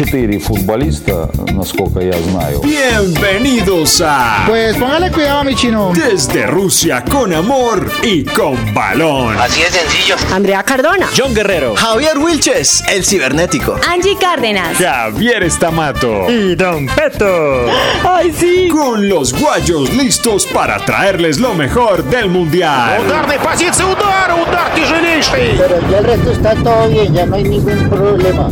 [0.00, 2.60] четыре футболиста, насколько я знаю.
[2.62, 5.92] Bienvenidos a Pues póngale cuidado, mi chino.
[5.94, 9.36] Desde Rusia con amor y con balón.
[9.38, 10.16] Así es sencillo.
[10.34, 11.74] Andrea Cardona, John Guerrero.
[11.76, 13.78] Javier Wilches, el cibernético.
[13.88, 14.76] Angie Cárdenas.
[14.76, 16.30] Javier Estamato.
[16.30, 17.66] Y Don Peto.
[18.04, 18.68] Ay, sí.
[18.68, 23.00] Con los guayos listos para traerles lo mejor del mundial.
[25.32, 28.50] Pero ya el resto está todo bien, ya no hay ningún problema.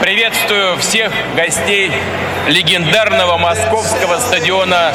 [0.00, 1.92] Приветствую всех гостей
[2.48, 4.92] легендарного московского стадиона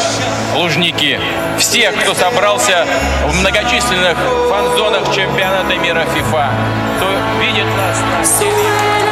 [0.56, 1.20] Лужники.
[1.58, 2.86] Всех, кто собрался
[3.28, 4.18] в многочисленных
[4.50, 6.50] фан-зонах чемпионата мира ФИФА.
[6.98, 7.10] Кто
[7.40, 9.03] видит нас на теле.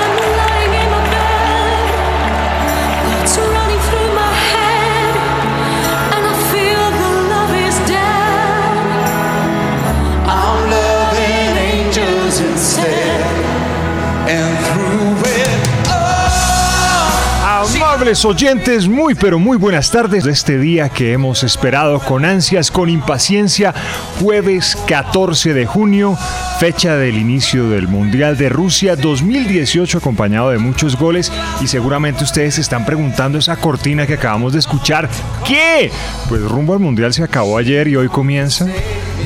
[18.01, 20.25] Amables oyentes, muy pero muy buenas tardes.
[20.25, 23.75] Este día que hemos esperado con ansias, con impaciencia,
[24.19, 26.17] jueves 14 de junio,
[26.59, 31.31] fecha del inicio del Mundial de Rusia 2018, acompañado de muchos goles.
[31.61, 35.07] Y seguramente ustedes se están preguntando esa cortina que acabamos de escuchar.
[35.45, 35.91] ¿Qué?
[36.27, 38.65] Pues rumbo al Mundial se acabó ayer y hoy comienza.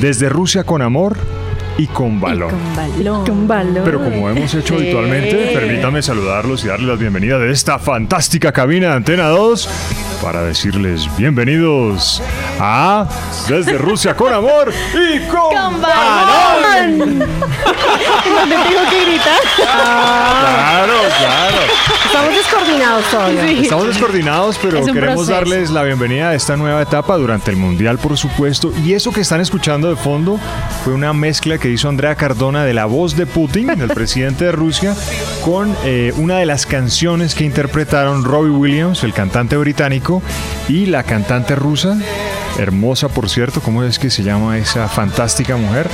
[0.02, 1.16] Desde Rusia con amor
[1.78, 2.50] y con balón.
[3.24, 3.82] Con balón.
[3.84, 8.88] Pero como hemos hecho habitualmente, permítame saludarlos y darles la bienvenida de esta fantástica cabina
[8.88, 9.68] de Antena 2
[10.26, 12.20] para decirles bienvenidos
[12.58, 13.06] a
[13.48, 16.98] Desde Rusia con Amor y con, Con balón.
[16.98, 17.26] ¿Dónde
[18.68, 19.40] tengo que gritar?
[19.54, 21.56] Claro, claro.
[22.06, 23.50] Estamos descoordinados todavía.
[23.50, 25.32] Estamos descoordinados, pero queremos proceso.
[25.32, 28.72] darles la bienvenida a esta nueva etapa durante el Mundial, por supuesto.
[28.84, 30.40] Y eso que están escuchando de fondo
[30.82, 34.52] fue una mezcla que hizo Andrea Cardona de la voz de Putin, el presidente de
[34.52, 34.96] Rusia,
[35.44, 40.15] con eh, una de las canciones que interpretaron Robbie Williams, el cantante británico,
[40.68, 41.96] y la cantante rusa,
[42.58, 45.88] hermosa por cierto, ¿cómo es que se llama esa fantástica mujer?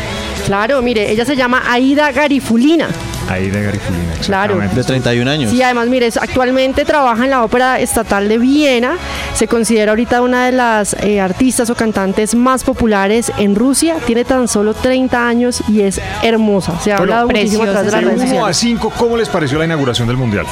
[0.46, 2.88] Claro, mire, ella se llama Aida Garifulina.
[3.28, 4.58] Aida Garifulina, claro.
[4.58, 5.50] De 31 años.
[5.50, 8.96] Sí, además, mire, actualmente trabaja en la Ópera Estatal de Viena.
[9.34, 13.96] Se considera ahorita una de las eh, artistas o cantantes más populares en Rusia.
[14.06, 16.78] Tiene tan solo 30 años y es hermosa.
[16.80, 20.08] Se ha hablado muchísimo atrás de la De a 5, ¿cómo les pareció la inauguración
[20.08, 20.46] del Mundial?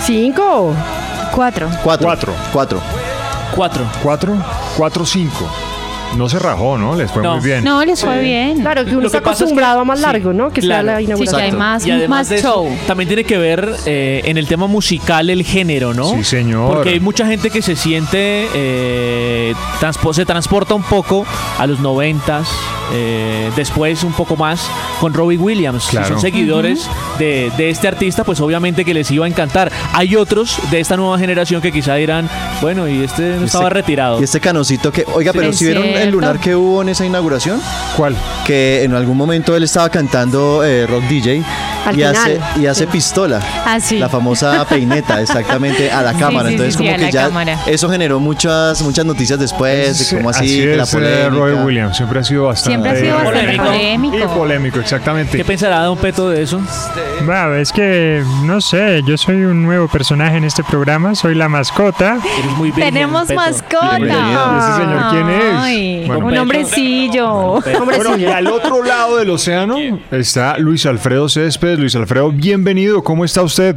[0.00, 0.74] 5.
[1.32, 1.68] Cuatro.
[1.82, 2.06] Cuatro.
[2.06, 2.32] Cuatro.
[2.52, 2.80] Cuatro.
[3.54, 3.84] Cuatro.
[4.02, 4.36] ¿Cuatro?
[4.76, 5.48] ¿Cuatro, cinco?
[6.16, 6.96] No se rajó, ¿no?
[6.96, 7.36] Les fue No.
[7.36, 7.62] muy bien.
[7.62, 8.60] No, les fue bien.
[8.60, 10.50] Claro, que uno Lo está que pasa es que- acostumbrado a más sí, largo, ¿no?
[10.50, 10.86] Que sea claro.
[10.86, 11.40] la Sí, Sí, inauguración.
[11.40, 12.68] que hay más, Y además más de eso, show.
[12.88, 16.10] también tiene que ver eh, en el tema musical el género, ¿no?
[16.10, 16.74] Sí, señor.
[16.74, 21.24] Porque hay mucha gente que se siente, eh, transpo- se transporta un poco
[21.58, 22.48] a los noventas,
[22.92, 24.68] eh, después un poco más
[25.00, 25.84] con Robbie Williams.
[25.84, 26.08] Si Claro.
[26.08, 26.86] son seguidores
[27.18, 29.72] de, de este artista, pues obviamente que les iba a encantar.
[29.94, 32.28] Hay otros de esta nueva generación que quizá dirán,
[32.60, 34.20] bueno, y este no estaba retirado.
[34.20, 35.04] Y este canocito que.
[35.14, 37.60] Oiga, pero Es si vieron el lunar que hubo en esa inauguración?
[37.96, 38.14] ¿Cuál?
[38.46, 41.42] Que en algún momento él estaba cantando eh, rock DJ
[41.86, 42.90] Al y, hace, final, y hace sí.
[42.92, 43.40] pistola.
[43.64, 43.98] Ah, sí.
[43.98, 46.48] La famosa peineta, exactamente, a la Sí, cámara.
[46.48, 47.58] sí, Entonces, sí, sí, como a que la ya cámara.
[47.66, 51.28] eso generó muchas muchas noticias después, de cómo así, así que la es, eh, polémica.
[51.30, 51.96] Robbie Williams.
[51.96, 52.70] Siempre ha sido bastante...
[52.70, 53.64] Siempre ha sido bastante Polémico.
[53.64, 54.16] polémico.
[54.16, 55.36] Y polémico, exactamente.
[55.36, 56.60] ¿Qué pensará Don Peto de eso?
[57.24, 61.48] Bueno, es que no sé, yo soy un nuevo personaje en este programa, soy la
[61.48, 62.18] mascota.
[62.38, 63.40] Eres muy bien, Tenemos Peto.
[63.40, 63.96] mascota.
[63.98, 64.52] Bienvenido.
[64.52, 65.54] ¿Y ese señor quién es?
[65.56, 66.26] Ay, Bueno.
[66.26, 67.60] un hombrecillo.
[67.84, 69.76] Bueno, y al otro lado del océano
[70.10, 71.78] está Luis Alfredo Céspedes.
[71.78, 73.02] Luis Alfredo, bienvenido.
[73.04, 73.76] ¿Cómo está usted?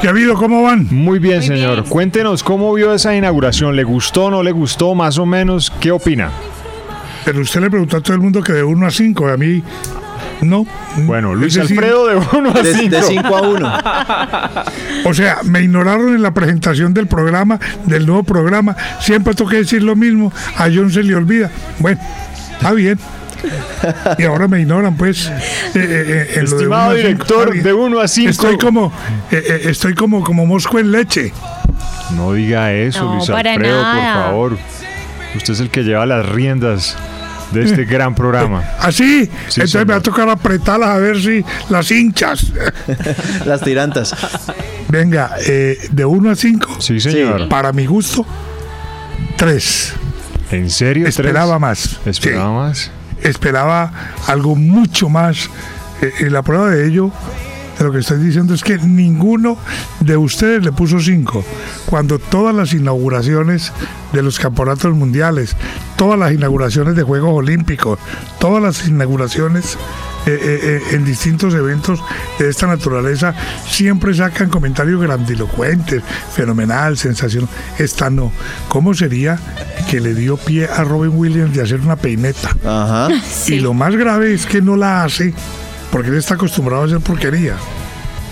[0.00, 0.34] ¿Qué ha habido?
[0.34, 0.86] ¿Cómo van?
[0.90, 1.84] Muy bien, señor.
[1.84, 3.76] Cuéntenos cómo vio esa inauguración.
[3.76, 4.94] ¿Le gustó, no le gustó?
[4.94, 6.30] Más o menos, ¿qué opina?
[7.26, 9.62] Pero usted le preguntó a todo el mundo que de 1 a 5, a mí
[10.42, 10.64] no.
[10.98, 12.96] Bueno, Luis Alfredo de 1 a De 5.
[13.02, 13.72] 5 a 1.
[15.06, 18.76] O sea, me ignoraron en la presentación del programa, del nuevo programa.
[19.00, 20.32] Siempre tengo que decir lo mismo.
[20.56, 21.50] A John se le olvida.
[21.80, 22.00] Bueno,
[22.52, 22.98] está bien.
[24.18, 25.26] Y ahora me ignoran, pues.
[25.26, 25.32] eh,
[25.74, 28.30] eh, eh, de Estimado uno a cinco, director, de 1 a 5.
[28.30, 28.92] Estoy como,
[29.30, 31.32] eh, eh, estoy como, como mosco en leche.
[32.16, 34.58] No diga eso, No, Luis Alfredo, por favor.
[35.34, 36.96] Usted es el que lleva las riendas
[37.52, 38.62] de este gran programa.
[38.80, 40.02] Así, Sí, entonces me va a señor.
[40.02, 42.52] tocar apretarlas a ver si las hinchas.
[43.46, 44.14] Las tirantas.
[44.88, 47.48] Venga, eh, de 1 a 5, Sí, señor.
[47.48, 48.24] para mi gusto,
[49.36, 49.92] 3.
[50.52, 51.04] ¿En serio?
[51.04, 51.18] ¿Tres?
[51.18, 51.98] Esperaba más.
[52.06, 52.90] ¿Esperaba más?
[53.22, 53.92] esperaba
[54.26, 55.48] algo mucho más.
[56.02, 57.10] Eh, y la prueba de ello,
[57.78, 59.56] de lo que estoy diciendo, es que ninguno
[60.00, 61.44] de ustedes le puso cinco.
[61.86, 63.72] Cuando todas las inauguraciones
[64.12, 65.56] de los campeonatos mundiales,
[65.96, 67.98] todas las inauguraciones de Juegos Olímpicos,
[68.38, 69.76] todas las inauguraciones
[70.26, 72.02] eh, eh, eh, en distintos eventos
[72.38, 73.34] de esta naturaleza,
[73.68, 76.02] siempre sacan comentarios grandilocuentes,
[76.32, 77.48] fenomenal, sensación.
[77.78, 78.32] Esta no.
[78.68, 79.38] ¿Cómo sería
[79.88, 82.50] que le dio pie a Robin Williams de hacer una peineta?
[82.64, 83.08] Ajá.
[83.46, 85.32] Y lo más grave es que no la hace
[85.90, 87.54] porque él está acostumbrado a hacer porquería.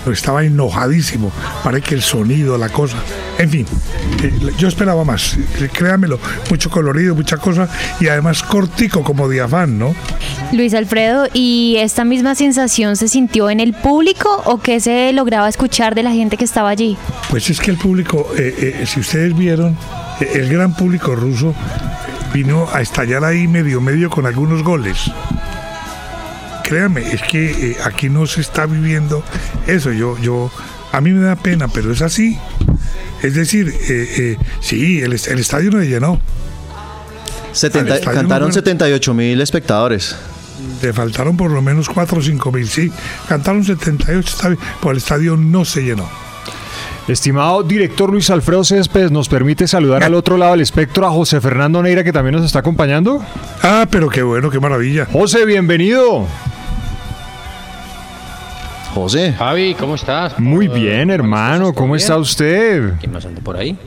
[0.03, 1.31] Pero estaba enojadísimo.
[1.63, 2.97] Parece que el sonido, la cosa.
[3.39, 3.65] En fin,
[4.21, 5.35] eh, yo esperaba más.
[5.35, 6.19] eh, Créamelo,
[6.51, 7.67] mucho colorido, mucha cosa.
[7.99, 9.95] Y además cortico como diafán, ¿no?
[10.51, 15.49] Luis Alfredo, ¿y esta misma sensación se sintió en el público o qué se lograba
[15.49, 16.97] escuchar de la gente que estaba allí?
[17.31, 19.75] Pues es que el público, eh, eh, si ustedes vieron,
[20.19, 21.55] el gran público ruso
[22.31, 25.09] vino a estallar ahí medio medio con algunos goles.
[26.67, 29.23] Créame, es que eh, aquí no se está viviendo
[29.67, 29.91] eso.
[29.91, 30.51] Yo, yo,
[30.91, 32.37] a mí me da pena, pero es así.
[33.21, 36.19] Es decir, eh, eh, sí, el, est- el estadio no se llenó.
[37.51, 40.15] 70 Al estadio cantaron no- 78 mil espectadores.
[40.81, 42.91] Le faltaron por lo menos 4 o 5 mil, sí.
[43.29, 46.07] Cantaron 78, está bien, pero el estadio no se llenó.
[47.07, 51.39] Estimado director Luis Alfredo Céspedes, ¿nos permite saludar al otro lado del espectro a José
[51.39, 53.23] Fernando Neira que también nos está acompañando?
[53.61, 55.05] Ah, pero qué bueno, qué maravilla.
[55.11, 56.25] José, bienvenido.
[58.95, 59.33] José.
[59.37, 60.39] Javi, ¿cómo estás?
[60.39, 61.73] Muy bien, hermano.
[61.73, 62.93] ¿Cómo está usted?
[62.99, 63.77] ¿Quién más anda por ahí?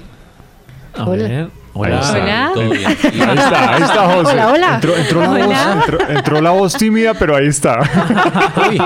[0.96, 1.49] A ver.
[1.72, 2.00] Hola.
[2.12, 2.50] Hola.
[2.55, 2.87] Todo bien.
[2.87, 4.32] Ahí está, ahí está José.
[4.32, 4.75] Hola, hola.
[4.75, 5.46] Entró, entró la Hola.
[5.46, 7.78] voz, entró- entró la voz tímida, pero ahí está.
[8.70, 8.78] Uy.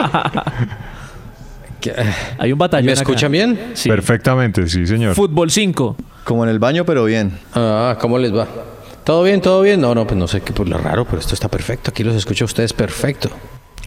[1.81, 1.95] ¿Qué-
[2.39, 2.87] Hay un batallón.
[2.87, 3.01] ¿Me acá.
[3.01, 3.73] escuchan bien?
[3.75, 3.89] Sí.
[3.89, 5.15] Perfectamente, sí, señor.
[5.15, 5.97] Fútbol 5.
[6.25, 7.37] Como en el baño, pero bien.
[7.55, 8.47] Ah, ¿cómo les va?
[9.05, 9.81] ¿Todo bien, todo bien?
[9.81, 11.91] No, no, pues no sé qué, pues lo raro, pero esto está perfecto.
[11.91, 13.31] Aquí los escucho a ustedes perfecto.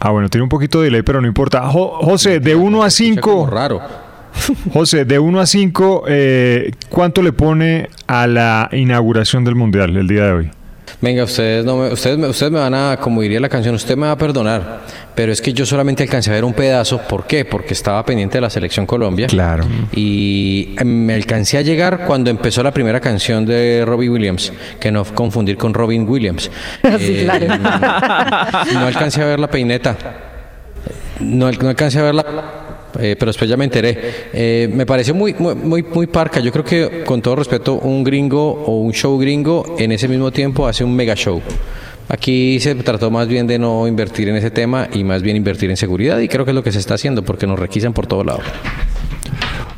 [0.00, 1.62] Ah, bueno, tiene un poquito de delay, pero no importa.
[1.70, 3.80] Jo- José, de 1 a Escucha como 5, raro.
[4.72, 10.06] José, de 1 a 5, eh, ¿cuánto le pone a la inauguración del Mundial el
[10.06, 10.50] día de hoy?
[11.00, 13.96] Venga, ustedes, no me, ustedes, me, ustedes me van a, como diría la canción, usted
[13.96, 14.80] me va a perdonar,
[15.14, 16.98] pero es que yo solamente alcancé a ver un pedazo.
[17.06, 17.44] ¿Por qué?
[17.44, 19.26] Porque estaba pendiente de la selección Colombia.
[19.26, 19.64] Claro.
[19.92, 24.90] Y eh, me alcancé a llegar cuando empezó la primera canción de Robbie Williams, que
[24.90, 26.50] no confundir con Robin Williams.
[26.98, 27.46] Sí, claro.
[28.72, 29.96] No alcancé a ver la peineta.
[31.20, 32.65] No, no alcancé a verla.
[33.00, 33.98] Eh, pero después ya me enteré.
[34.32, 36.40] Eh, me pareció muy, muy, muy, parca.
[36.40, 40.30] Yo creo que, con todo respeto, un gringo o un show gringo en ese mismo
[40.30, 41.40] tiempo hace un mega show.
[42.08, 45.70] Aquí se trató más bien de no invertir en ese tema y más bien invertir
[45.70, 48.06] en seguridad y creo que es lo que se está haciendo porque nos requisan por
[48.06, 48.40] todo lado.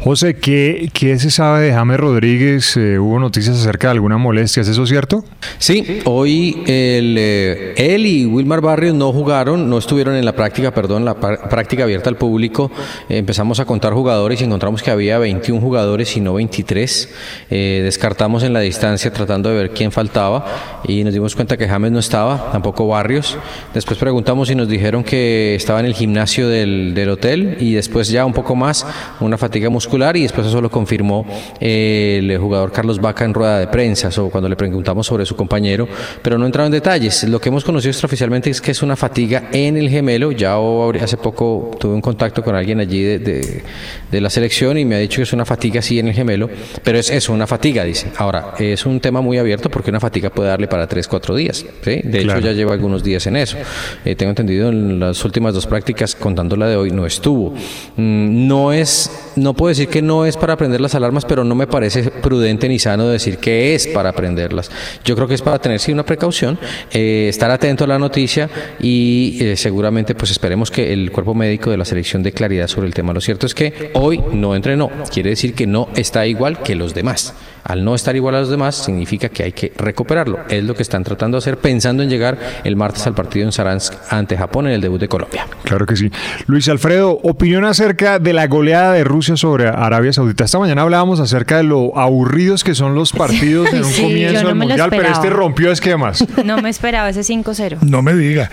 [0.08, 2.78] José, ¿qué, qué se sabe de James Rodríguez?
[2.78, 4.62] Eh, ¿Hubo noticias acerca de alguna molestia?
[4.62, 5.22] ¿Es eso cierto?
[5.58, 10.72] Sí, hoy el, eh, él y Wilmar Barrios no jugaron, no estuvieron en la práctica,
[10.72, 12.70] perdón, la práctica abierta al público.
[13.10, 17.14] Empezamos a contar jugadores y encontramos que había 21 jugadores y no 23.
[17.50, 21.68] Eh, descartamos en la distancia tratando de ver quién faltaba y nos dimos cuenta que
[21.68, 23.36] James no estaba, tampoco Barrios.
[23.74, 28.08] Después preguntamos y nos dijeron que estaba en el gimnasio del, del hotel y después
[28.08, 28.86] ya un poco más,
[29.20, 31.26] una fatiga muscular y después eso lo confirmó
[31.60, 35.34] eh, el jugador Carlos Vaca en rueda de prensa o cuando le preguntamos sobre su
[35.36, 35.88] compañero,
[36.22, 37.24] pero no entraron en detalles.
[37.24, 40.32] Lo que hemos conocido extraoficialmente es que es una fatiga en el gemelo.
[40.32, 40.56] Ya
[41.02, 43.62] hace poco tuve un contacto con alguien allí de, de-
[44.10, 46.48] de la selección y me ha dicho que es una fatiga sí en el gemelo,
[46.82, 48.08] pero es eso, una fatiga, dice.
[48.16, 51.64] Ahora, es un tema muy abierto porque una fatiga puede darle para 3, 4 días.
[51.82, 52.00] ¿sí?
[52.04, 52.38] De Claro.
[52.40, 53.56] hecho, ya lleva algunos días en eso.
[54.04, 57.50] Eh, tengo entendido en las últimas dos prácticas, contando la de hoy, no estuvo.
[57.96, 61.54] Mm, no es, no puedo decir que no es para prender las alarmas, pero no
[61.54, 64.70] me parece prudente ni sano decir que es para prenderlas.
[65.04, 66.58] Yo creo que es para tener sí una precaución,
[66.92, 68.48] eh, estar atento a la noticia
[68.80, 72.86] y eh, seguramente pues esperemos que el cuerpo médico de la selección dé claridad sobre
[72.86, 73.12] el tema.
[73.12, 76.94] Lo cierto es que hoy no entrenó, quiere decir que no está igual que los
[76.94, 77.34] demás.
[77.68, 80.38] Al no estar igual a los demás significa que hay que recuperarlo.
[80.48, 83.52] Es lo que están tratando de hacer pensando en llegar el martes al partido en
[83.52, 85.46] Saransk ante Japón en el debut de Colombia.
[85.64, 86.10] Claro que sí.
[86.46, 90.44] Luis Alfredo, opinión acerca de la goleada de Rusia sobre Arabia Saudita.
[90.44, 94.42] Esta mañana hablábamos acerca de lo aburridos que son los partidos en un Sí, comienzo
[94.42, 95.14] no del Mundial, pero esperaba.
[95.24, 96.24] este rompió esquemas.
[96.44, 97.80] No me esperaba ese 5-0.
[97.82, 98.50] No me diga.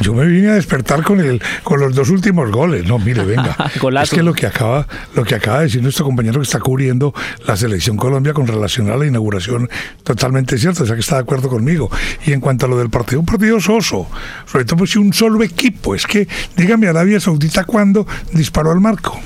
[0.00, 2.84] Yo me vine a despertar con el, con los dos últimos goles.
[2.86, 3.56] No, mire, venga.
[4.02, 7.14] Es que lo que acaba, lo que acaba de decir nuestro compañero que está cubriendo
[7.46, 9.68] la selección Colombia con relación a la inauguración,
[10.02, 11.90] totalmente cierto, o sea que está de acuerdo conmigo.
[12.26, 14.08] Y en cuanto a lo del partido, un partido soso,
[14.46, 18.80] sobre todo pues si un solo equipo, es que dígame Arabia Saudita cuándo disparó al
[18.80, 19.18] marco.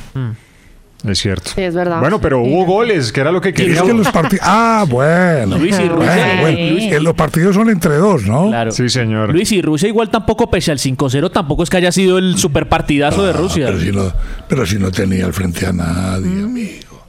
[1.02, 1.52] Es cierto.
[1.54, 1.98] Sí, es verdad.
[2.00, 3.88] Bueno, pero hubo goles, que era lo que Es queríamos.
[3.90, 4.44] que los partidos.
[4.46, 5.56] Ah, bueno.
[5.56, 6.38] Luis y Bueno, Rusia.
[6.42, 6.58] bueno,
[6.90, 8.48] que los partidos son entre dos, ¿no?
[8.48, 8.70] Claro.
[8.70, 9.32] Sí, señor.
[9.32, 12.68] Luis y Rusia igual tampoco, pese al 5-0, tampoco es que haya sido el super
[12.68, 13.68] partidazo de Rusia.
[13.68, 14.12] Pero si no,
[14.46, 17.06] pero si no tenía al frente a nadie, amigo.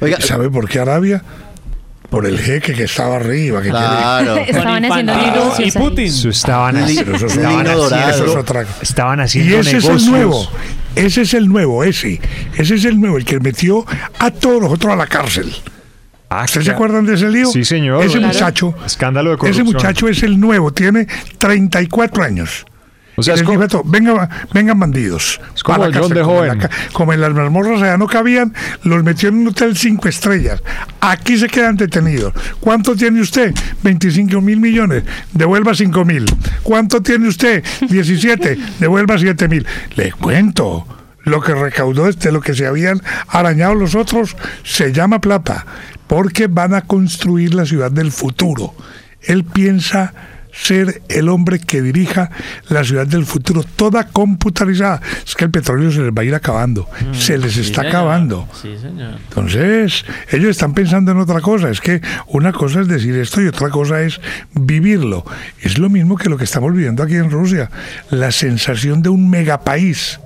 [0.00, 1.22] Oiga, ¿Sabe por qué Arabia?
[2.10, 3.60] Por el jeque que estaba arriba.
[3.62, 4.36] Que Claro.
[4.46, 5.78] Estaban Con haciendo Infantino negocios y.
[5.78, 6.06] Putin.
[6.06, 9.96] Eso estaban, haciendo, eso es estaban haciendo- estaban Y haciendo ese negocios.
[10.02, 10.48] es el nuevo.
[10.94, 12.20] Ese es el nuevo, ese.
[12.56, 13.84] Ese es el nuevo, el que metió
[14.18, 15.52] a todos los otros a la cárcel.
[16.30, 17.50] Ah, ¿Ustedes se acuerdan de ese lío?
[17.50, 18.02] Sí, señor.
[18.04, 18.26] Ese Claro.
[18.34, 18.74] muchacho.
[18.84, 19.66] Escándalo de Ese corrupción.
[19.66, 21.06] muchacho es el nuevo, tiene
[21.38, 22.66] 34 años.
[23.18, 25.40] O sea, Y es como- a venga, vengan bandidos.
[25.52, 27.96] Es como Pa' la John cárcel, de como en la Como en las mazmorras allá
[27.98, 30.62] no cabían, los metió en un hotel cinco estrellas.
[31.00, 32.32] Aquí se quedan detenidos.
[32.60, 33.52] ¿Cuánto tiene usted?
[33.82, 35.02] 25 mil millones.
[35.32, 36.26] Devuelva 5 mil.
[36.62, 37.64] ¿Cuánto tiene usted?
[37.88, 38.56] 17.
[38.78, 39.66] Devuelva 7 mil.
[39.96, 40.86] Le cuento.
[41.24, 45.66] Lo que recaudó este, lo que se habían arañado los otros, se llama plata.
[46.06, 48.74] Porque van a construir la ciudad del futuro.
[49.22, 50.14] Él piensa
[50.60, 52.30] ser el hombre que dirija
[52.68, 55.00] la ciudad del futuro, toda computarizada.
[55.26, 57.86] Es que el petróleo se les va a ir acabando, se les Sí, está señor.
[57.96, 58.48] acabando.
[58.60, 59.18] Sí, señor.
[59.28, 61.70] Entonces, ellos están pensando en otra cosa.
[61.70, 64.20] Es que una cosa es decir esto y otra cosa es
[64.54, 65.24] vivirlo.
[65.60, 67.70] Es lo mismo que lo que estamos viviendo aquí en Rusia,
[68.10, 70.20] la sensación de un megapaís.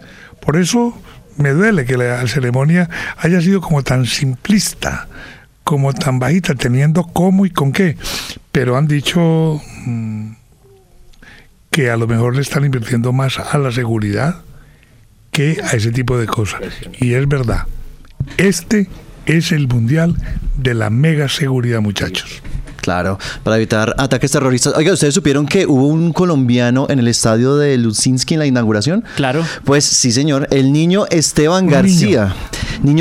[0.45, 0.99] Por eso
[1.37, 5.09] me duele que la ceremonia haya sido como tan simplista,
[5.73, 7.97] como tan bajita, teniendo cómo y con qué.
[8.53, 10.33] Pero han dicho mm,
[11.71, 14.43] que a lo mejor le están invirtiendo más a la seguridad
[15.31, 16.61] que a ese tipo de cosas.
[17.01, 17.63] Y es verdad.
[18.37, 18.91] Este
[19.25, 20.15] es el mundial
[20.59, 22.43] de la mega seguridad, muchachos.
[22.83, 24.75] Claro, para evitar ataques terroristas.
[24.77, 29.05] Oiga, ¿ustedes supieron que hubo un colombiano en el estadio de Luzinski en la inauguración?
[29.15, 29.47] Claro.
[29.65, 30.49] Pues sí, señor.
[30.51, 32.35] El niño Esteban Un García, niño,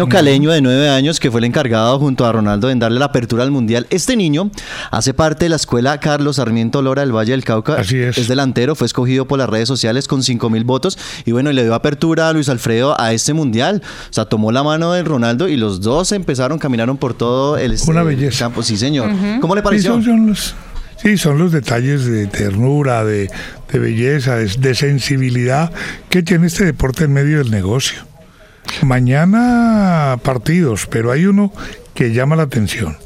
[0.09, 3.43] caleño de nueve años que fue el encargado junto a Ronaldo en darle la apertura
[3.43, 3.87] al mundial.
[3.89, 4.51] Este niño
[4.91, 7.75] hace parte de la escuela Carlos Sarmiento Lora del Valle del Cauca.
[7.75, 8.27] Así es.
[8.27, 11.63] delantero, fue escogido por las redes sociales con cinco mil votos y bueno, y le
[11.63, 13.81] dio apertura a Luis Alfredo a este mundial.
[14.09, 17.75] O sea, tomó la mano de Ronaldo y los dos empezaron, caminaron por todo el,
[17.87, 18.45] Una el belleza.
[18.45, 18.61] campo.
[18.61, 19.09] Sí, señor.
[19.41, 19.91] ¿Cómo le Sí, pareció?
[19.93, 20.55] son, son los,
[21.01, 23.31] sí, son los detalles de ternura, de,
[23.71, 25.71] de belleza, de, de sensibilidad
[26.09, 28.10] que tiene este deporte en medio del negocio.
[28.83, 31.51] Mañana partidos, pero hay uno
[31.93, 32.97] que llama la atención.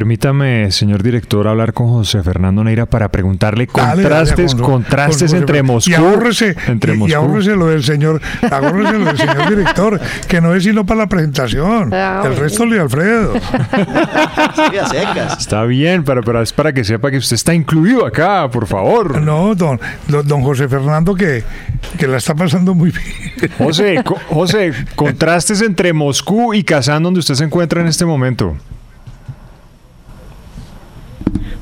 [0.00, 5.30] Permítame, señor director, hablar con José Fernando Neira para preguntarle Dale, dale, contrastes, con- contrastes
[5.30, 7.16] con- entre Moscú, y ahórrese, entre y, y Moscú.
[7.16, 9.98] ahórrese lo del señor, ahórrese lo del señor director,
[10.28, 11.94] que no es sino para la presentación.
[11.94, 13.32] Ah, El resto Luis Alfredo.
[15.38, 19.18] Está bien, pero, pero es para que sepa que usted está incluido acá, por favor.
[19.22, 21.42] No, don, don, don José Fernando que,
[21.98, 23.50] que la está pasando muy bien.
[23.56, 28.54] José, co- José, contrastes entre Moscú y Kazán, donde usted se encuentra en este momento.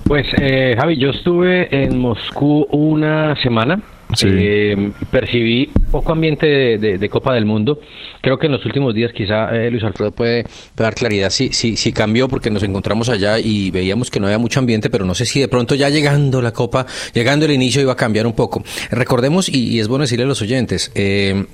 [0.05, 3.81] Pues eh, Javi, yo estuve en Moscú una semana.
[4.15, 4.29] Sí.
[4.31, 7.81] Eh, percibí poco ambiente de, de- de Copa del Mundo.
[8.21, 11.53] Creo que en los últimos días quizá eh, Luis Alfredo puede, puede dar claridad si,
[11.53, 15.05] si, si cambió porque nos encontramos allá y veíamos que no había mucho ambiente, pero
[15.05, 18.27] no sé si de pronto ya llegando la Copa, llegando el inicio iba a cambiar
[18.27, 18.63] un poco.
[18.91, 21.47] Recordemos, y, y es bueno decirle a los oyentes, eh,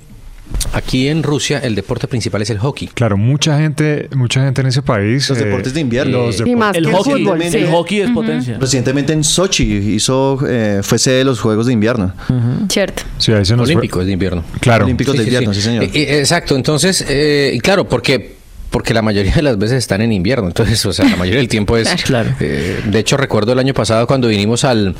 [0.73, 2.87] aquí en Rusia el deporte principal es el hockey.
[2.89, 5.29] Claro, mucha gente, mucha gente en ese país.
[5.29, 6.27] Los eh, deportes de invierno.
[6.27, 7.65] los Y depor- más El que el hockey, fútbol, el sí.
[7.69, 8.57] hockey es potencia.
[8.59, 12.13] Recientemente en Sochi hizo, eh, fue sede de los Juegos de Invierno.
[12.69, 13.03] Cierto.
[13.17, 13.75] Sí, ahí se nos fue.
[13.75, 14.43] Olímpicos de invierno.
[14.59, 14.85] Claro.
[14.85, 15.83] Olímpicos de invierno, sí, señor.
[15.85, 18.39] Eh, eh, exacto, entonces, eh, y claro, porque
[18.69, 21.49] porque la mayoría de las veces están en invierno, entonces, o sea, la mayoría del
[21.49, 21.89] tiempo es...
[22.05, 22.33] Claro.
[22.39, 24.95] eh, de hecho, recuerdo el año pasado cuando vinimos al...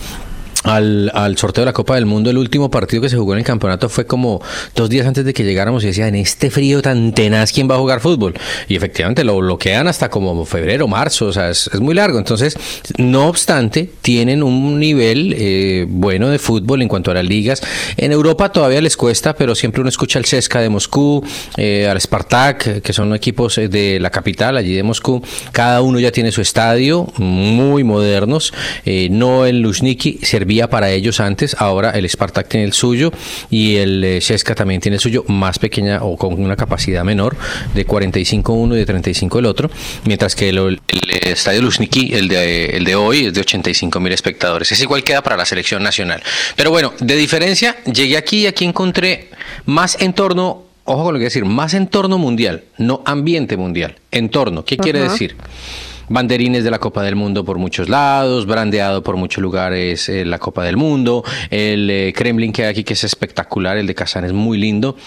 [0.63, 3.39] Al, al sorteo de la Copa del Mundo, el último partido que se jugó en
[3.39, 4.41] el campeonato fue como
[4.75, 7.75] dos días antes de que llegáramos y decía, en este frío tan tenaz, ¿quién va
[7.75, 8.35] a jugar fútbol?
[8.67, 12.19] Y efectivamente lo bloquean hasta como febrero, marzo, o sea, es, muy largo.
[12.19, 12.57] Entonces,
[12.97, 17.61] no obstante, tienen un nivel eh, bueno de fútbol en cuanto a las ligas.
[17.97, 21.23] En Europa todavía les cuesta, pero siempre uno escucha al CSKA de Moscú,
[21.57, 25.23] eh, al Spartak, que son equipos eh, de la capital, allí de Moscú.
[25.51, 28.53] Cada uno ya tiene su estadio, muy modernos.
[28.85, 30.19] Eh, no el Luzhniki
[30.51, 33.13] servía para ellos antes, ahora el Spartak tiene el suyo
[33.49, 37.37] y el eh, CSKA también tiene el suyo, más pequeña o con una capacidad menor,
[37.73, 39.71] de 45 uno y de 35 el otro,
[40.03, 44.11] mientras que el, el estadio Luzhniki, el de, el de hoy, es de 85 mil
[44.11, 44.69] espectadores.
[44.73, 46.21] Es igual queda para la selección nacional.
[46.57, 49.29] Pero bueno, de diferencia, llegué aquí y aquí encontré
[49.65, 54.65] más entorno ojo con lo que decir, más entorno mundial, no ambiente mundial, entorno.
[54.65, 55.37] ¿Qué quiere decir?
[56.11, 60.39] Banderines de la Copa del Mundo por muchos lados, brandeado por muchos lugares eh, la
[60.39, 64.25] Copa del Mundo, el eh, Kremlin que hay aquí que es espectacular, el de Kazán
[64.25, 64.97] es muy lindo.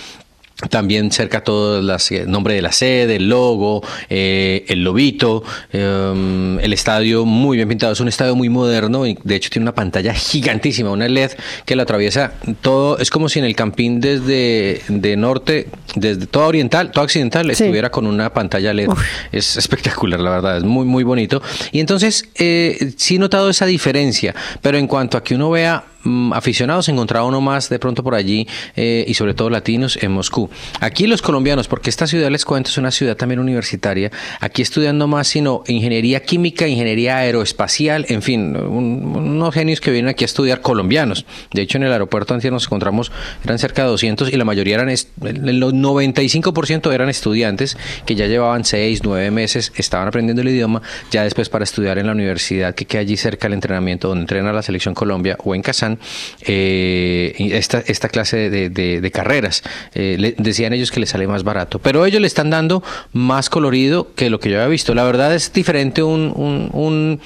[0.70, 5.42] También cerca todo el nombre de la sede, el logo, eh, el lobito,
[5.72, 7.92] eh, el estadio muy bien pintado.
[7.92, 11.32] Es un estadio muy moderno y de hecho tiene una pantalla gigantísima, una LED
[11.64, 12.98] que lo atraviesa todo.
[12.98, 17.90] Es como si en el campín desde de norte, desde todo oriental, todo occidental, estuviera
[17.90, 18.90] con una pantalla LED.
[19.32, 21.42] Es espectacular, la verdad, es muy, muy bonito.
[21.72, 25.84] Y entonces eh, sí he notado esa diferencia, pero en cuanto a que uno vea
[26.32, 28.46] aficionados, encontraba uno más de pronto por allí
[28.76, 30.50] eh, y sobre todo latinos en Moscú.
[30.80, 35.06] Aquí los colombianos, porque esta ciudad les cuento es una ciudad también universitaria, aquí estudiando
[35.06, 40.60] más sino ingeniería química, ingeniería aeroespacial, en fin, unos genios que vienen aquí a estudiar
[40.60, 41.26] colombianos.
[41.52, 43.10] De hecho, en el aeropuerto antes nos encontramos,
[43.44, 48.64] eran cerca de 200 y la mayoría eran, el 95% eran estudiantes que ya llevaban
[48.64, 52.84] 6, 9 meses, estaban aprendiendo el idioma, ya después para estudiar en la universidad que
[52.84, 55.93] queda allí cerca del entrenamiento donde entrena la selección Colombia o en Kazán
[56.42, 59.62] eh, esta, esta clase de, carreras.
[59.94, 62.82] Eh, decían ellos que les sale más barato, pero ellos le están dando
[63.12, 64.94] más colorido que lo que yo había visto.
[64.94, 66.32] La verdad es diferente un,
[66.72, 67.20] un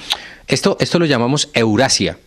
[0.47, 2.17] esto, esto lo llamamos Eurasia.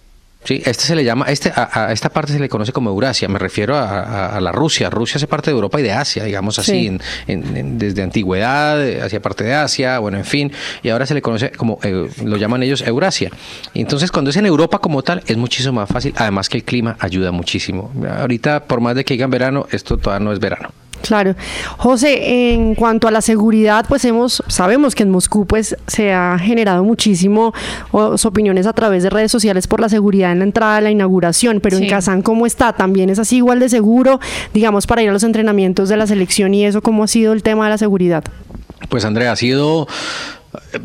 [0.45, 3.39] Sí, este se le llama, este, a, esta parte se le conoce como Eurasia, me
[3.39, 4.91] refiero a, la Rusia.
[4.91, 9.55] Rusia hace parte de Europa y de Asia, digamos así, desde antigüedad, hacia parte de
[9.55, 13.31] Asia, bueno, en fin, y ahora se le conoce como, eh, lo llaman ellos Eurasia.
[13.75, 16.97] Entonces, cuando es en Europa como tal, es muchísimo más fácil, además que el clima
[16.99, 17.93] ayuda muchísimo.
[18.19, 20.82] Ahorita, por más de que digan verano, esto todavía no es verano.
[21.03, 21.35] Claro.
[21.79, 26.39] José, en cuanto a la seguridad, pues hemos, sabemos que en Moscú pues se ha
[26.39, 27.53] generado muchísimo
[27.91, 31.61] opiniones a través de redes sociales por la seguridad en la entrada de la inauguración,
[31.61, 32.73] pero en Kazán, ¿cómo está?
[32.73, 34.21] ¿También es así igual de seguro,
[34.55, 37.43] digamos, para ir a los entrenamientos de la selección y eso, cómo ha sido el
[37.43, 38.25] tema de la seguridad?
[38.89, 39.89] Pues Andrea, ha sido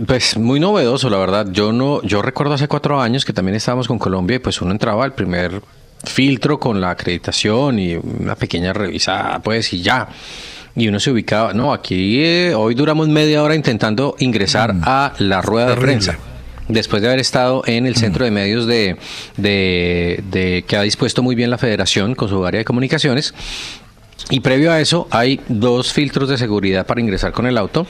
[0.05, 1.47] pues muy novedoso, la verdad.
[1.51, 4.71] Yo no, yo recuerdo hace cuatro años que también estábamos con Colombia y pues uno
[4.71, 5.61] entraba al primer
[6.03, 10.07] filtro con la acreditación y una pequeña revisada, pues, y ya.
[10.75, 14.81] Y uno se ubicaba, no, aquí eh, hoy duramos media hora intentando ingresar mm.
[14.83, 16.17] a la rueda de prensa
[16.67, 17.97] después de haber estado en el mm.
[17.97, 18.97] centro de medios de,
[19.37, 23.33] de, que ha dispuesto muy bien la federación con su área de comunicaciones.
[24.29, 27.87] Y previo a eso hay dos filtros de seguridad para ingresar con el auto,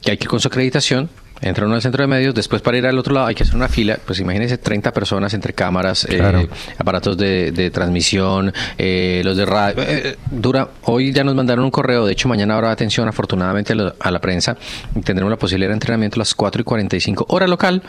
[0.00, 2.86] que hay que con su acreditación Entra uno al centro de medios, después para ir
[2.86, 6.48] al otro lado hay que hacer una fila, pues imagínense 30 personas entre cámaras, eh,
[6.78, 9.82] aparatos de, transmisión, eh, los de radio.
[9.82, 14.10] Eh, dura, hoy ya nos mandaron un correo, de hecho mañana habrá atención afortunadamente a,
[14.10, 14.56] la prensa,
[15.04, 17.82] tendremos la posibilidad de entrenamiento a las 4 y 45 hora local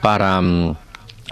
[0.00, 0.40] para...
[0.40, 0.76] Mm,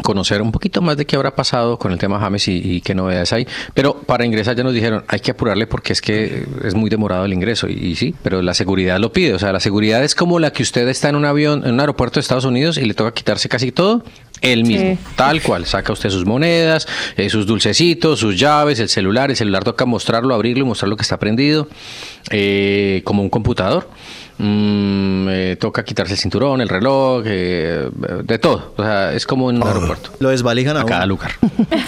[0.03, 3.33] conocer un poquito más de qué habrá pasado con el tema James y, qué novedades
[3.33, 3.47] hay.
[3.75, 7.25] Pero para ingresar ya nos dijeron, hay que apurarle porque es que es muy demorado
[7.25, 7.69] el ingreso.
[7.69, 9.35] Y, sí, pero la seguridad lo pide.
[9.35, 11.81] O sea, la seguridad es como la que usted está en un avión, en un
[11.81, 14.05] aeropuerto de Estados Unidos y le toca quitarse casi todo.
[14.41, 19.31] Él mismo, tal cual, saca usted sus monedas, eh, sus dulcecitos, sus llaves, el celular,
[19.31, 21.69] el celular toca mostrarlo, abrirlo y mostrar lo que está prendido,
[22.31, 23.89] eh, como un computador.
[24.39, 27.89] Mm, eh, toca quitarse el cinturón, el reloj, eh,
[28.25, 28.73] de todo.
[28.77, 30.11] O sea, es como en un aeropuerto.
[30.19, 31.33] Lo desvalijan a, cada lugar.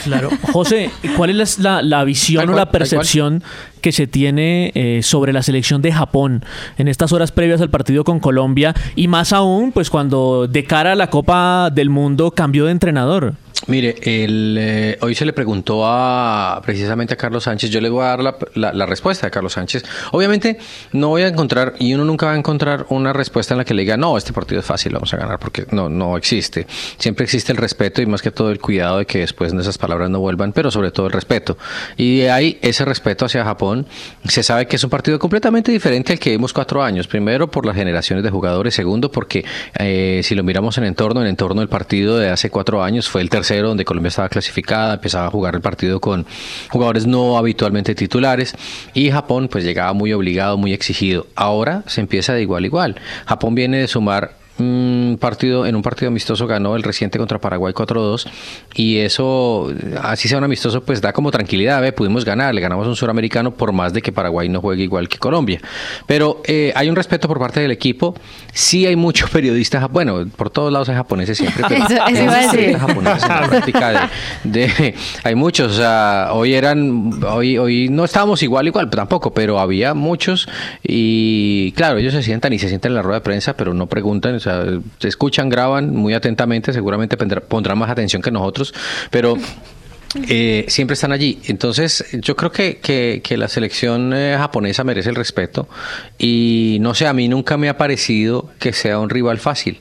[0.05, 0.31] Claro.
[0.53, 3.43] José, ¿cuál es la, visión o la percepción
[3.81, 6.45] que se tiene eh, sobre la selección de Japón
[6.79, 10.93] en estas horas previas al partido con Colombia y más aún, pues cuando de cara
[10.93, 13.35] a la Copa del Mundo cambió de entrenador?
[13.67, 18.05] Mire, el, eh, hoy se le preguntó a precisamente a Carlos Sánchez, yo le voy
[18.05, 18.21] a dar
[18.55, 19.85] la, la, respuesta de Carlos Sánchez.
[20.13, 20.59] Obviamente
[20.93, 23.73] no voy a encontrar, y uno nunca va a encontrar una respuesta en la que
[23.73, 26.67] le diga, no, este partido es fácil, vamos a ganar, porque no, no existe.
[26.99, 29.79] Siempre existe el respeto y más que todo el cuidado de que después de esas
[29.79, 31.57] palabras no vuelvan, pero sobre todo el respeto.
[31.97, 33.87] Y hay ese respeto hacia Japón.
[34.25, 37.07] Se sabe que es un partido completamente diferente al que vimos cuatro años.
[37.07, 38.75] Primero, por las generaciones de jugadores.
[38.75, 39.45] Segundo, porque
[39.79, 43.23] eh, si lo miramos en entorno, en entorno del partido de hace cuatro años fue
[43.23, 46.27] el tercer donde Colombia estaba clasificada, empezaba a jugar el partido con
[46.71, 48.55] jugadores no habitualmente titulares
[48.93, 51.27] y Japón pues llegaba muy obligado, muy exigido.
[51.35, 52.97] Ahora se empieza de igual a igual.
[53.27, 57.73] Japón viene de sumar un partido, en un partido amistoso ganó el reciente contra Paraguay
[57.73, 58.27] 4-2
[58.75, 61.93] y eso, así sea un amistoso, pues da como tranquilidad, ¿ve?
[61.93, 65.09] pudimos ganar, le ganamos a un suramericano por más de que Paraguay no juegue igual
[65.09, 65.61] que Colombia.
[66.07, 68.15] Pero eh, hay un respeto por parte del equipo,
[68.53, 71.85] sí hay muchos periodistas, bueno, por todos lados hay japoneses siempre, pero
[75.25, 79.95] hay muchos, o sea, hoy eran, hoy, hoy no estábamos igual, igual, tampoco, pero había
[79.95, 80.49] muchos
[80.83, 83.87] y claro, ellos se sientan y se sientan en la rueda de prensa, pero no
[83.87, 84.65] preguntan, sea,
[84.99, 88.75] se escuchan, graban muy atentamente, seguramente pondrán más atención que nosotros,
[89.11, 89.37] pero
[90.29, 91.41] eh, siempre están allí.
[91.47, 95.69] Entonces, yo creo que, que, que la selección eh, japonesa merece el respeto
[96.19, 99.81] y no sé, a mí nunca me ha parecido que sea un rival fácil.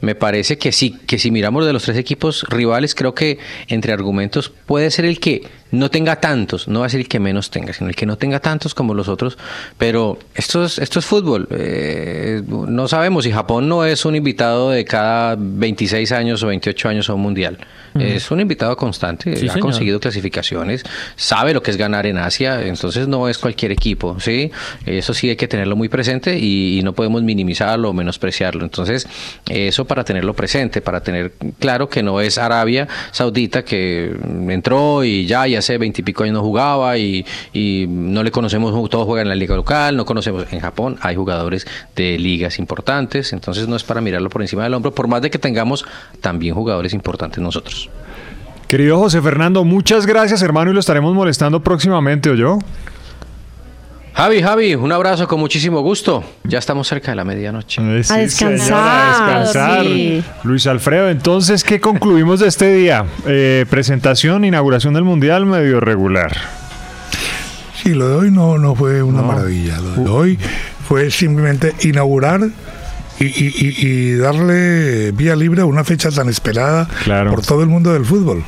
[0.00, 3.92] Me parece que sí, que si miramos de los tres equipos rivales, creo que entre
[3.92, 5.42] argumentos puede ser el que
[5.74, 8.16] no tenga tantos, no va a ser el que menos tenga, sino el que no
[8.16, 9.36] tenga tantos como los otros,
[9.76, 11.48] pero esto es, esto es fútbol.
[11.50, 16.88] Eh, no sabemos si Japón no es un invitado de cada 26 años o 28
[16.88, 17.58] años a un mundial.
[17.98, 19.73] Es un invitado constante, Sí, ha señor.
[19.74, 20.84] Conseguido clasificaciones,
[21.16, 24.50] sabe lo que es ganar en Asia, entonces no es cualquier equipo, ¿sí?
[24.86, 28.64] Eso sí hay que tenerlo muy presente y, y no podemos minimizarlo o menospreciarlo.
[28.64, 29.06] Entonces,
[29.48, 34.14] eso para tenerlo presente, para tener claro que no es Arabia Saudita que
[34.48, 39.06] entró y ya, y hace veintipico años no jugaba y, y no le conocemos, todos
[39.06, 40.46] juegan en la liga local, no conocemos.
[40.52, 44.74] En Japón hay jugadores de ligas importantes, entonces no es para mirarlo por encima del
[44.74, 45.84] hombro, por más de que tengamos
[46.20, 47.88] también jugadores importantes nosotros.
[48.68, 52.58] Querido José Fernando, muchas gracias, hermano, y lo estaremos molestando próximamente, ¿o yo?
[54.14, 56.22] Javi, Javi, un abrazo con muchísimo gusto.
[56.44, 57.82] Ya estamos cerca de la medianoche.
[57.82, 59.82] Eh, sí, descansar, señora, a descansar.
[59.84, 60.24] sí.
[60.44, 63.06] Luis Alfredo, entonces, ¿qué concluimos de este día?
[63.26, 66.32] Eh, presentación, inauguración del Mundial, medio regular.
[67.82, 69.78] Sí, lo de hoy no, no fue una maravilla.
[69.80, 70.38] Lo de hoy
[70.88, 72.40] fue simplemente inaugurar
[73.20, 77.30] y, y- y- y darle vía libre a una fecha tan esperada Claro.
[77.30, 78.44] por todo el mundo del fútbol.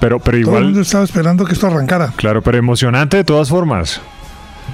[0.00, 2.12] Pero, pero Todo el mundo igual, estaba esperando que esto arrancara.
[2.16, 4.00] claro, pero emocionante de todas formas.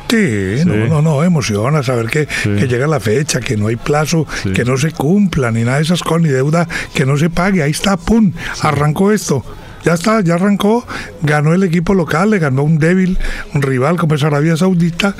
[0.09, 0.65] Sí, Sí.
[0.67, 4.53] no, no, no, emociona saber que, que llega la fecha, que no hay plazo, Sí.
[4.53, 7.63] que no se cumpla, ni nada de esas cosas, ni deuda que no se pague.
[7.63, 9.43] Ahí está, pum, arrancó esto.
[9.85, 10.87] Ya está, ya arrancó,
[11.23, 13.19] ganó el equipo local, le ganó un débil,
[13.55, 15.15] un rival como es Arabia Saudita,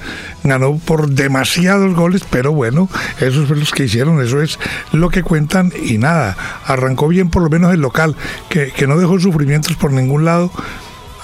[0.45, 2.89] ganó por demasiados goles, pero bueno,
[3.21, 4.59] esos son los que hicieron, eso es
[4.93, 8.15] lo que cuentan y nada, arrancó bien por lo menos el local,
[8.49, 10.53] que, que no dejó sufrimientos por ningún lado,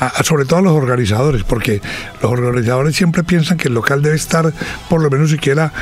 [0.01, 1.81] a- sobre todo a los organizadores, porque
[2.23, 4.53] los organizadores siempre piensan que el local debe estar
[4.89, 5.73] por lo menos siquiera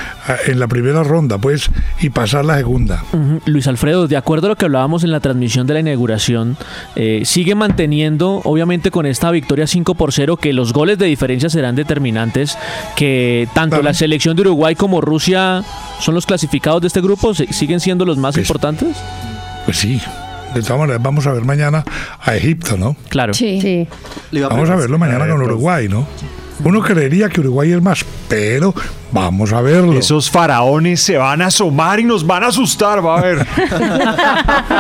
[0.46, 3.04] en la primera ronda, pues, y pasar la segunda.
[3.44, 6.56] Luis Alfredo, de acuerdo a lo que hablábamos en la transmisión de la inauguración,
[6.94, 11.48] eh, sigue manteniendo, obviamente con esta victoria 5 por 0, que los goles de diferencia
[11.50, 12.56] serán determinantes,
[12.96, 15.62] que tanto la selección de Uruguay como Rusia
[16.00, 18.96] son los clasificados de este grupo, ¿Se- siguen siendo los más Pues- importantes.
[19.64, 20.00] Pues sí.
[20.56, 21.84] De todas maneras, vamos a ver mañana
[22.18, 22.96] a Egipto, ¿no?
[23.10, 23.34] Claro.
[23.34, 23.60] Sí.
[23.60, 23.86] sí.
[24.40, 26.06] Vamos a verlo mañana con Uruguay, ¿no?
[26.64, 28.74] Uno creería que Uruguay es más, pero
[29.12, 29.92] vamos a verlo.
[29.98, 33.46] Esos faraones se van a asomar y nos van a asustar, va a ver.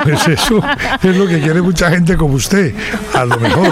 [0.04, 0.60] Pues eso
[1.02, 2.74] es lo que quiere mucha gente como usted,
[3.14, 3.68] a lo mejor.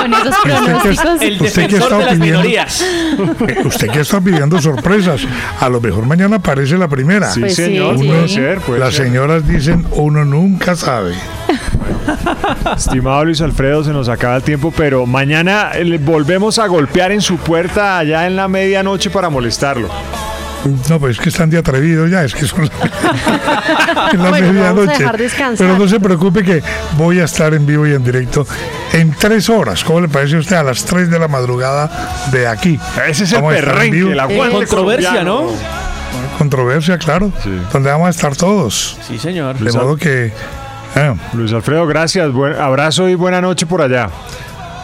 [0.00, 1.22] Con esos pronósticos.
[1.22, 2.82] El usted que está de las pidiendo- minorías.
[2.82, 5.22] Eh, Usted que está pidiendo sorpresas,
[5.60, 7.30] a lo mejor mañana aparece la primera.
[7.30, 8.06] Sí, Pues sí, señor, sí.
[8.06, 9.06] puede ser, puede Las ser.
[9.06, 11.14] señoras dicen, uno nunca sabe.
[12.76, 17.12] Estimado Luis Alfredo, se nos acaba el tiempo, pero mañana eh, le volvemos a golpear
[17.12, 19.88] en su puerta allá en la medianoche para molestarlo.
[20.90, 24.52] No, pues es que están de atrevidos ya, es que son la, en la Bueno,
[24.52, 25.06] medianoche.
[25.56, 26.62] Pero no se preocupe que
[26.98, 28.46] voy a estar en vivo y en directo
[28.92, 29.82] en tres horas.
[29.84, 30.56] ¿Cómo le parece a usted?
[30.56, 32.78] A las tres de la madrugada de aquí.
[33.08, 35.22] Ese es el Vamos perrenque, el aguante Controversia.
[35.22, 35.46] ¿no?
[36.36, 37.32] Controversia, claro.
[37.72, 38.98] Donde vamos a estar todos.
[39.06, 39.58] Sí, señor.
[39.58, 40.32] De modo que...
[40.96, 42.32] eh, Luis Alfredo, gracias.
[42.32, 44.10] Buen abrazo y buena noche por allá.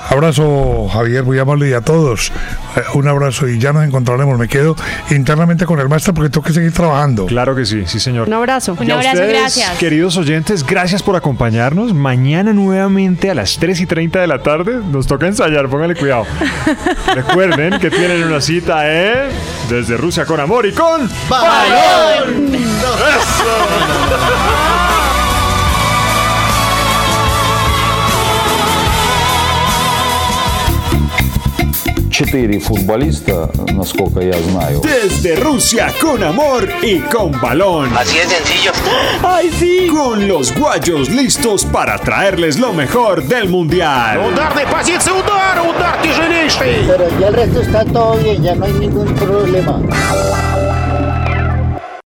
[0.09, 2.31] Abrazo, Javier, muy amable y a todos.
[2.77, 4.39] Eh, un abrazo y ya nos encontraremos.
[4.39, 4.77] Me quedo
[5.11, 7.27] internamente con el máster porque tengo que seguir trabajando.
[7.27, 8.29] Claro que sí, sí, señor.
[8.29, 8.77] Un abrazo.
[8.79, 9.79] Un Y a abrazo, ustedes, gracias.
[9.79, 11.93] Queridos oyentes, gracias por acompañarnos.
[11.93, 16.25] Mañana nuevamente a las 3 y 30 de la tarde nos toca ensayar, pónganle cuidado.
[17.15, 19.31] Recuerden que tienen una cita en
[19.69, 22.53] Desde Rusia con Amor y con ¡Balón!
[32.16, 34.82] Четыре футболиста, насколько я знаю.
[34.82, 37.90] Desde Rusia con Amor y con Balón.
[37.98, 38.72] Así de sencillo.
[39.24, 39.88] ¡Ay, sí!
[39.88, 44.20] Con los guayos listos para traerles lo mejor del Mundial.
[44.20, 46.86] Ударной позиции удара, удар тяжелейший.
[46.88, 49.82] Pero ya el resto está todo bien, ya no hay ningún problema.